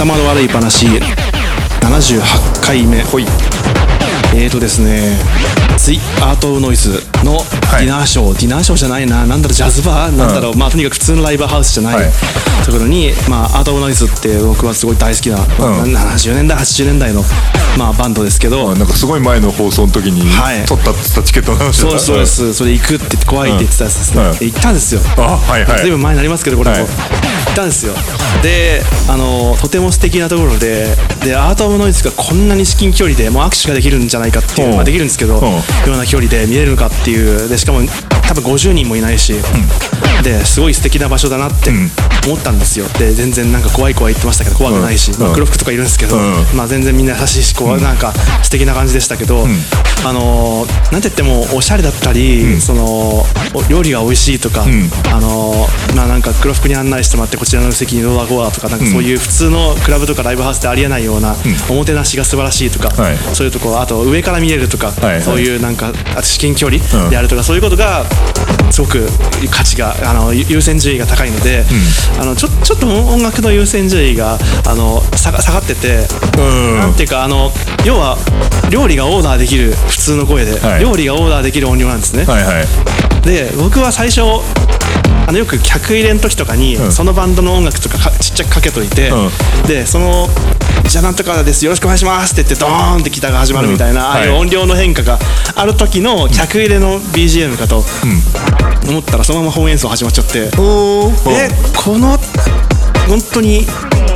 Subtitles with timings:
[0.00, 0.86] 頭の悪い話。
[0.86, 3.02] 78回目。
[3.02, 3.26] ほい。
[4.34, 5.18] えーとですね
[5.76, 7.42] ツイアート・オブ・ノイズの
[7.78, 9.26] ディナーショー、ディナーショーじゃないな。
[9.26, 10.16] なんだろうジャズバー？
[10.16, 12.12] なんだろう、まあとにかく普通のライブハウスじゃない、はい。
[12.64, 17.22] ところに、まあ、アート・オブ・ノイズって僕はすごい大好きな、まあうん70年代80年代の、
[17.76, 20.64] まあ、バンドですけど、あなんかすごい前の放送の時にはい。
[20.64, 24.38] 取ったっつったチケットの話だそうですそうです、それ行くって怖いって言ってたやつですね、うん。
[24.38, 25.00] で行ったんですよ。
[25.18, 25.80] あはいはい。
[25.82, 26.86] ずいぶん前になりますけどこれも、はい。
[26.86, 26.92] 行
[27.50, 27.94] ったんですよ。
[28.42, 30.86] であのとても素敵なところで
[31.24, 34.74] でアート・オブ・ノイズがこんなに至近距離でもう握手ができるんじゃないかっていう、うん。
[34.76, 35.42] まあ、できるんですけど、ん。
[35.42, 37.80] ような距離で見れるのかっていうでしかも
[38.26, 39.34] 多分50人もいないし、
[40.22, 41.90] ですごい素敵な場所だなってん。
[42.26, 42.86] 思ったんですよ。
[42.98, 45.20] で全然なんか怖い怖い言ってましたけど怖くないし、うん。
[45.20, 46.44] まあ、黒服とかいるんですけど、うん。
[46.54, 48.12] まあ、全然みんな優しいしこう、なんか
[48.42, 49.46] 素敵な感じでしたけど、
[50.04, 53.24] あのーなんて言ってもおしゃれだったり、その
[53.54, 54.90] お料理が美味しいとか、ん。
[55.12, 61.34] あのーまあなんか黒服に案内してもらってこちらの席にどうだこうだとかなんかそういう普通のクラブとかライブハウスでありえないような
[61.70, 63.16] おもてなしが素晴らしいとか、はい。
[63.34, 65.12] そういうところあと上から見えるとか、はい。
[65.14, 68.04] はいそういうなんか至近距離うんであるとか、そういうことが
[68.70, 69.06] すごく
[69.50, 71.64] 価値があの優先順位が高いので、
[72.20, 76.06] あのちょちょっと音楽の優先順位があの下が下がってて、
[76.38, 76.78] うん。
[76.80, 77.50] なんていうかあの
[77.86, 78.18] 要は
[78.70, 80.82] 料理がオーダーできる普通の声で、はい。
[80.82, 82.24] 料理がオーダーできる音量なんですね。
[82.24, 82.66] はいはい。
[83.22, 84.20] で僕は最初
[85.26, 86.92] あのよく客入れの時とかに、ん。
[86.92, 90.28] そのバンドの音楽とかかちっちゃくかけといて、うでその
[90.88, 91.64] 「じゃあなんとかです。
[91.64, 95.18] よろしくお願いします」って言ってドーンってギターが始まるみたいな、うんああいうはい音量の変化が
[95.54, 97.84] ある時の客入れの BGM かと
[98.88, 100.38] 思ったらそのまま本演奏始まっちゃって。
[100.38, 102.18] えこの
[103.08, 103.66] 本当に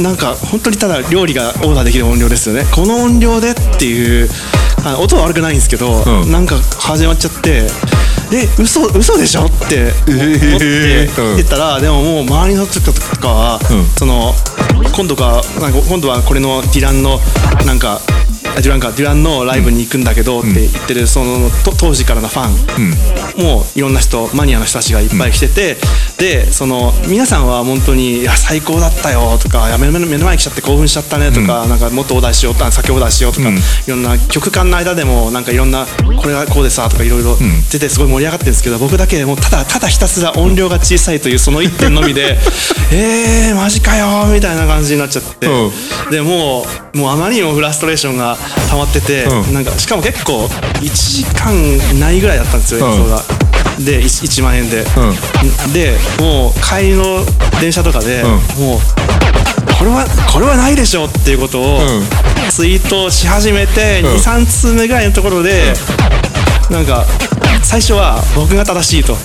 [0.00, 2.64] なんか本当にただ料理がオーダーできる音量ですよね。
[2.72, 4.30] この音量でっていう
[4.84, 6.32] あ音は悪くないんですけど、うん。
[6.32, 7.66] なんか始まっちゃって
[8.32, 9.46] え嘘嘘でしょ？
[9.46, 13.86] って思って言ったら、でももう周りの人とかは、うん。
[13.96, 14.34] その
[14.94, 17.18] 今度かなんか今度はこれのディランの
[17.66, 18.00] なんかあ
[18.60, 18.92] デュランか。
[18.92, 23.42] デュランのライブに行くんだけどって言ってるそのと当時からのファン。
[23.42, 25.76] もういろんな人マニアの人たちがいっぱい来てて、
[26.18, 33.52] でその皆さんは本当に「いや最高だったよ」とか「いや目の目の前に来ちゃって興奮しちゃったね」とか、なんかもっとオーダーしようあ先オーダーしようとか、い
[33.86, 35.86] ろんな曲間の間でもなんかいろんな
[36.20, 37.36] 「これはこうでさ」とかいろいろ
[37.70, 42.38] 出てすごい盛り上がってるんですけど僕だけもうただただひたすら音量が小さいというその一点のみで
[42.90, 45.70] 「えーマジかよ」みたいな感じになっちゃって、う
[46.10, 48.36] でもうもうあまりにもフラストレーションが
[48.70, 49.54] 溜まってて、うん。
[49.54, 53.22] なんかしかも結構1時間ないぐらいだったんですよ演奏が。
[53.78, 54.84] で 1, 1万円で、
[55.72, 57.24] でもう帰りの
[57.60, 58.80] 電車とかで、もう
[59.78, 62.02] これはこれはないでしょっていうことをうん。
[62.50, 64.06] ツイートし始めて、ん。
[64.06, 65.74] 23通目ぐらいのところで、
[66.70, 67.04] なんか
[67.62, 69.16] 最初は僕が正しいと、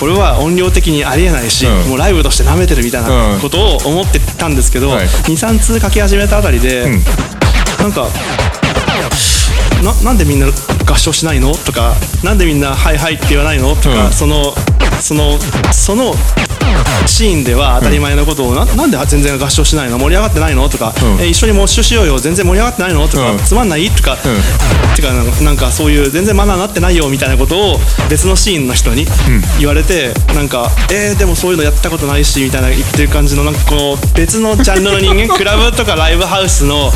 [0.00, 1.88] これは音量的にありえないし、うん。
[1.90, 3.40] もうライブとして舐めてるみたいなうん。
[3.40, 5.06] ことを思ってたんですけど、はい。
[5.06, 6.86] 23通書き始めたあたりで、
[7.80, 8.06] なんか
[9.82, 10.46] ななんでみんな
[10.88, 11.52] 合唱しないの？
[11.52, 11.94] とか
[12.24, 13.74] なんでみんな「はいはい」って言わないの？
[13.76, 14.12] とか、うん。
[14.12, 14.54] その
[15.00, 15.38] その
[15.72, 16.14] その
[17.06, 19.98] シーンでは当たり前のことを、ななんで全然合唱しないの？
[19.98, 20.68] 盛り上がってないの？
[20.68, 21.22] とか、うん。
[21.22, 23.06] え一緒にモッシュしようよ全然盛り上がってないの？
[23.08, 23.38] とか、うん。
[23.38, 23.90] つまんない？
[23.90, 24.16] とか、
[24.96, 27.76] てかなんかなんかそういう全然マナーになってないよみたいなことを
[28.10, 29.06] 別のシーンの人に
[29.58, 36.92] 言われて、なんかえー、でもそういうのやったことないしみたいな言ってる感じのなんかこう別のジャンルの人間 クラブとかライブハウスの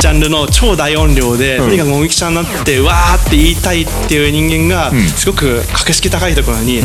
[0.00, 6.80] ジャンルの超大音量で、とにかくもみくちゃになってうわーって言いたいっていう人間が、すごく格式高いところに、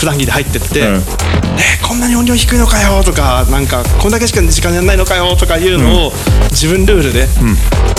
[0.00, 0.94] 普段着で入ってって、うん。
[0.96, 6.12] えーこんなに音量低いのかよとかなんかこんだけしか時間やんないのかよとかいうのを、
[6.50, 7.26] 自分ルールで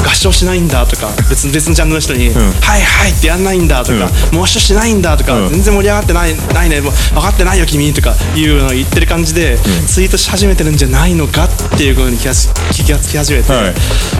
[0.07, 2.29] 合唱しないんだとか別別のジャンルの人に
[2.63, 5.49] 「はいはい」ってやんないんだとか「もう合唱しないんだ」とか、うん。
[5.49, 13.73] 全然盛り上がってないないねもう分かってないよ君」とかいうのを言ってる感じで、ツイートし始めてるんじゃないのかっていうことに気がし気がつき始めて、はい。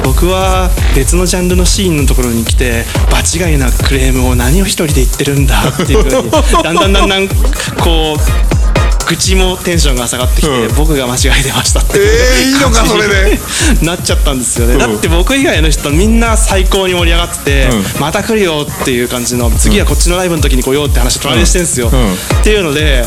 [0.04, 6.30] 僕は別のジャンルのシーンのところに来て場違いなクレームを何を一人で言ってるんだっていうふうに
[6.64, 7.30] だんだんだんだん
[7.80, 8.52] こう
[9.12, 10.76] 口もテンションが下がってきて、うん。
[10.76, 13.40] 僕が間違えてましたってえーいいのかそれで。
[13.86, 14.80] なっちゃったんですよね、うん。
[14.80, 22.14] だって僕以外の人みんな最高に盛り上がってて、うまた来るよっていう感じの次はこっちのライブの時に来ようって話を隣にしてるんですよ、うん。
[22.14, 23.04] っていうので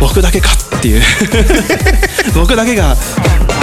[0.00, 1.02] 僕だけかっていう。
[2.34, 2.96] 僕だけが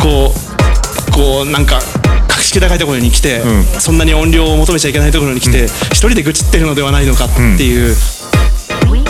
[0.02, 1.82] こうこうなんか
[2.30, 3.66] 格式高いところに来て、うん。
[3.80, 7.28] そんなに音量を求めちゃいけないところに来て、一人で愚痴ってるのではないのかっ
[7.58, 7.94] ていう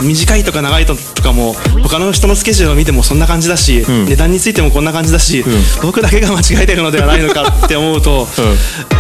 [0.02, 1.54] 短いとか長いとかも
[1.84, 4.06] 他の人のスケジュールを見てもそんな感じだし、ん。
[4.06, 5.44] 値段についてもこんな感じだし、
[5.82, 8.28] 僕だけが間違えてるのではないのかって思うと、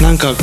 [0.02, 0.34] なんか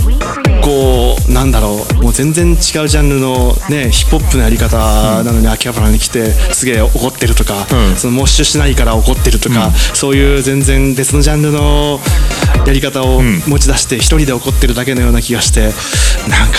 [0.62, 4.76] こうなんだろうもう全然違うジャンルのねヒップホップのやり方
[5.22, 7.96] なのに秋葉原に来てすげえ怒ってるとか、うん。
[7.96, 12.00] そのモッシュしないから怒ってるとか、そういう全然別のジャンルの
[12.66, 15.72] やり方を持ち出して一人で怒ってるだけのような気がして
[16.28, 16.58] なんか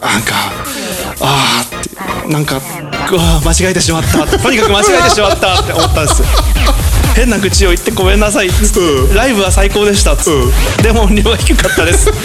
[0.00, 0.34] なんか
[1.20, 2.60] ああってなんか
[3.12, 4.26] うわ間違えてしまった。
[4.26, 5.60] とにかく間違えてしまった。
[5.60, 6.22] って思ったんです。
[6.22, 6.28] よ
[7.14, 9.14] 変な口を言ってごめんなさいっつって、うん。
[9.14, 10.34] ライブは最高でしたっつっ
[10.78, 12.18] て、でも音量は低かったですって。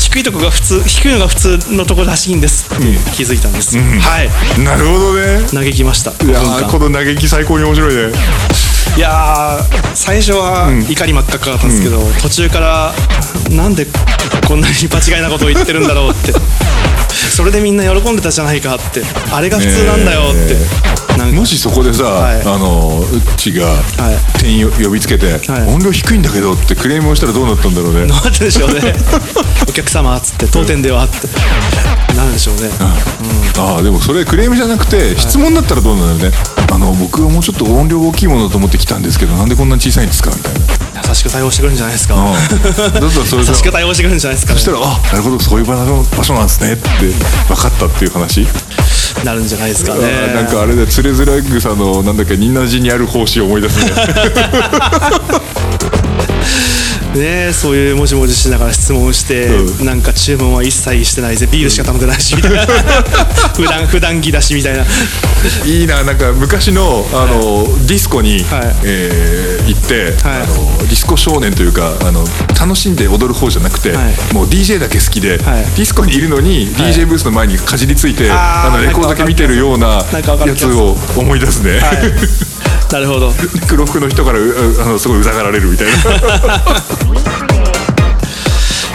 [0.00, 2.84] 低いとこが普通低いのが普通のところらしいんですって
[3.16, 4.30] 気づいたんです、はい。
[4.62, 5.44] なるほどね。
[5.52, 6.12] 嘆きました。
[6.24, 8.12] いやーこの嘆き最高に面白いね
[8.96, 12.92] いやー最初は怒り真っ赤っかだったんですけど、途中から
[13.50, 13.86] なんで
[14.46, 16.32] こんなに間違いなことを言ってるんだろうって。
[17.34, 19.02] それでみんな喜んでたじゃないかって。
[19.32, 22.40] あれが普通なんだよって、もしそこでさ、はい。
[22.42, 23.76] あのうっちがい。
[24.38, 28.06] 店員を呼びつけて、音量低いんだけどってクレームをしたらどうなったんだろうね。
[28.06, 28.94] どうやってでしょうね。
[29.68, 31.28] お客様っつって当店ではって。
[32.14, 32.70] なんでしょうね、
[33.58, 36.36] ああでもそれクレームじゃなくて質問だったらどうなんだろうね
[36.74, 40.30] あの僕はもうちょっと音量大きいものだと思って来たんですけどなんでこんな小さいんですか？
[40.34, 40.60] みたいな。
[41.06, 42.38] 優しく対応してくるんじゃないですか、うんだっ
[42.90, 46.72] たらそれ優さしく対応してくるんじゃないですか、ね、そしたらあなるほどそういう場所場所なんですね。
[46.72, 46.82] って
[47.46, 48.46] 分かったっていう話、
[49.24, 50.34] なるんじゃないですかね。
[50.34, 53.92] なんかあれでつれづらぐさのなんだっけ仁和寺にある奉仕を思い出すね
[57.14, 59.86] ねそういうもじもじしながら質問して、うん。
[59.86, 61.48] なんか注文は一切してないぜ。
[61.50, 62.66] ビールしか頼んでないしみたいな。
[63.54, 64.84] 普段 普段着だしみたいな。
[65.64, 68.76] いいななんか昔のあの、ディスコに、はい。
[68.84, 70.42] えー行って、はい。
[70.42, 72.24] あのディスコ少年というかあの
[72.60, 74.34] 楽しんで踊る方じゃなくて、はい。
[74.34, 75.64] もう DJ だけ好きで、はい。
[75.76, 82.53] ディスコにいるのに、DJ ブースの前にかじりついてあのレコードだけ見てるようなやつを思い出すね、はい
[82.92, 83.32] なるほど。
[83.68, 84.42] 黒服の人からあ
[84.88, 85.92] のすごいうざがられるみたいな。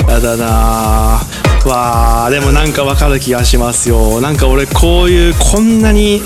[0.13, 1.19] やだな。
[1.63, 4.21] ーわーでもなんかわかる気がしますよ。
[4.21, 6.21] なんか俺こういうこんなに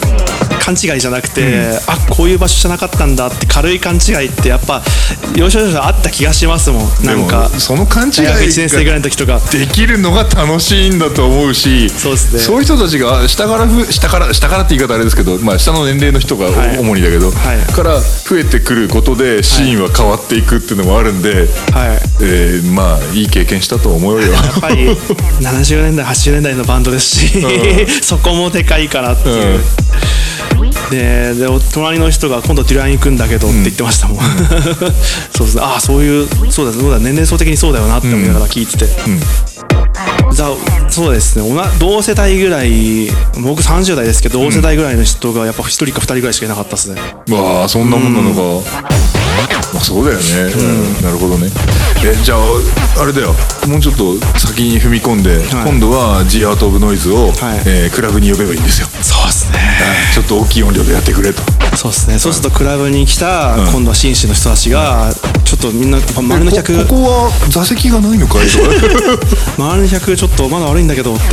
[0.63, 4.81] 勘違いじゃなくて、あこういう場所じゃなかったんだって軽い勘違いってやっぱ
[5.35, 7.05] 要所要所あった気がしますもん。
[7.05, 9.39] なんかその勘違い大学1年生ぐらいの時とか。
[9.51, 12.39] できるのが楽しいんだと思うしそうですね。
[12.39, 16.77] そういう人たちが下からふ下から下からって言い方あれですけど、まあ、下の年齢の人がはい。
[16.77, 17.73] 主にだけど、はい。
[17.73, 21.47] から増えてくることでシーンは変わっていくっていうのもあるんで、はい。
[22.21, 24.31] えーまあいい経験したと思うよ。
[24.31, 24.87] やっぱり
[25.41, 29.59] 70年代80年代のバンドですし、う そこもでかいからっていう、
[30.89, 34.17] ででお隣の人が今度デュラン行くんだけどって言ってましたもん、
[35.31, 35.63] そうですね。
[35.63, 38.87] ああそういうそうだそうだ年齢層的にそうだよなって思いながら聞いてて、
[40.31, 41.49] じゃあそうですね。
[41.79, 43.09] 同世代ぐらい
[43.41, 48.69] 僕30代ですけど同世代ぐらいの人がやっぱ1人か2人ぐらいしかいなかったですね、わあそんなもんなのか、
[49.73, 50.23] まあ、そうだよね、
[50.55, 51.03] うん。
[51.03, 51.49] なるほどね。
[52.05, 52.39] えじゃあ
[53.01, 53.33] あれだよ。
[53.67, 57.61] もうちょっと先に踏み込んで、今度は G アート・オブ・ノイズを、はい。
[57.65, 59.59] えークラブに呼べばいいんですよ、そうですね。
[60.13, 61.41] ちょっと大きい音量でやってくれと。
[61.75, 62.19] そうですね。
[62.19, 65.11] そうするとクラブに来た今度は紳士の人たちが
[65.43, 68.47] ちょっとみんな周りの客こここは座席がないのかい？
[68.47, 68.69] と か
[69.57, 71.15] 周りの客ちょっとまだ悪いんだけど。
[71.15, 71.23] って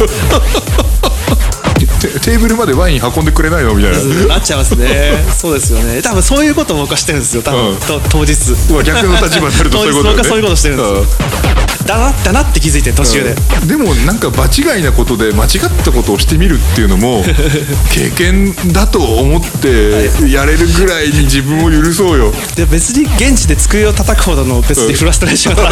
[2.00, 4.26] テ テーブルまでワイン運んでくれないのみたいな。
[4.26, 5.24] なっちゃいますね。
[5.36, 6.02] そうですよね。
[6.02, 7.42] 多分そういうことを僕はしてるんですよ。
[7.42, 7.76] 多分、うん。
[7.76, 8.34] と当日。
[8.70, 10.10] うわ逆の立場になるとそういうことね。
[10.10, 11.59] 僕はそういうことしてるんですよ
[11.90, 13.68] だなだなって気づいて途中で、うん。
[13.68, 15.50] でもなんか場違いなことで間違っ
[15.84, 17.24] たことをしてみるっていうのも
[17.90, 22.32] 経験だと思ってやれるぐらいに自分を許そうよ。
[22.54, 25.62] で別に現地で机を叩くほどの別にフラストレーションが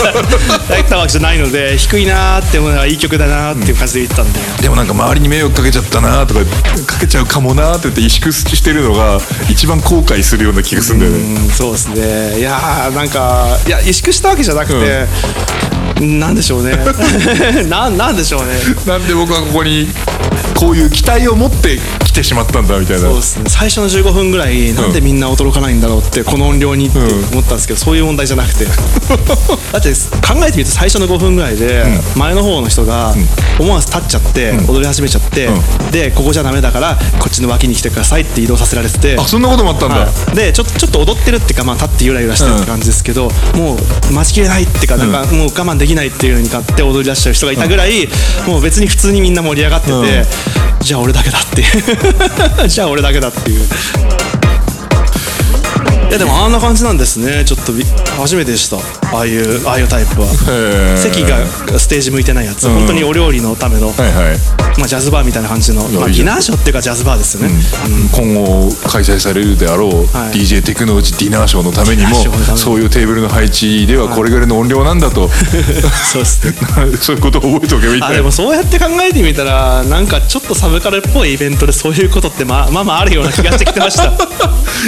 [0.77, 6.41] やったわけじゃないので低いなーって思うのはいい曲だなーっていう感じで言ってたんで、でもなんか周りに迷惑かけちゃったなとか
[6.87, 11.19] かけちゃうかもなって言って萎縮してるのが一番後悔するような気がするんだよね。
[11.19, 12.39] うんそうですね。
[12.41, 15.07] いやーなんかいや萎縮したわけじゃなくて、
[16.00, 16.76] なんでしょうね。
[17.68, 18.49] ななんでしょうね。
[18.87, 19.88] なんで僕はここに
[20.54, 23.02] こういう期待を持って来てしまったんだみたいな。
[23.02, 23.49] そうですね。
[23.49, 26.99] 最初の15分ぐらいなんでみんな驚かないんだろうってこの音量にって
[27.33, 28.66] 思ったんですけどそういう問題じゃなくて。
[29.73, 29.92] だって
[30.26, 31.85] 考えてみると最初の5分ぐらいで
[32.16, 33.14] 前の方の人が
[33.59, 35.49] 思わず立っちゃって踊り始めちゃって
[35.90, 38.99] でここじゃダメだからこっちの脇に来てくださいって移動させられて。
[38.99, 43.76] てあそんなこともあったんだ、はい、でちょっとちょっと踊ってるっていうか、まあ、立ってゆらゆらしてるって感じですけど、も
[44.11, 48.09] う待ちきれないっていうかなんかもう我慢できないっていうのに買って踊り出しちゃう人がいたぐらい、
[48.47, 50.02] もう別に普通にみんな盛り上がってて、うん
[50.81, 51.61] じゃあ俺だけだって。
[51.61, 51.65] い
[52.65, 53.61] うじゃあ俺だけだっていう。
[56.09, 57.45] いやでもあんな感じなんですね。
[57.45, 57.73] ちょっと
[58.21, 58.79] 初めてでした。
[59.12, 60.29] ああいうああいうタイプは。
[60.97, 61.45] 席が
[61.79, 64.38] ステージ向いてないやつ、うん、本当にお料理のための、はいはい。
[64.79, 67.55] まあ、ジャズバーみたいな感じの、まあ、ディナーショーっていうかジャズバーですよね、
[68.15, 72.15] うん、今後開催されるであろう、はい、DJ テクノロジーディナーショーのためにも
[72.57, 76.55] そういうテーブルの配置ではこれぐらいの音量なんだと、はい、そうですね。
[77.03, 78.03] そういうことを覚えておけばいい？
[78.03, 84.12] あでもそうやって考えてみたらなんかちょっとサブカルっぽいイベントでそういうことってまあまあまああるような気がしてきてました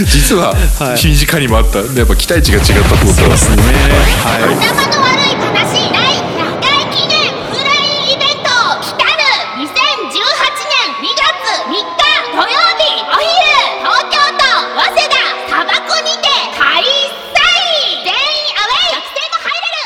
[0.07, 0.55] 実は
[1.03, 1.79] 身近にもあった。
[1.79, 3.63] やっぱ期待値が違ったってことですね。
[4.23, 5.00] はい